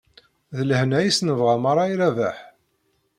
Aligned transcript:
D 0.55 0.57
lehna 0.69 0.97
i 1.03 1.11
s-nebɣa 1.17 1.55
merra 1.63 1.83
i 1.87 1.95
Rabaḥ. 1.99 2.37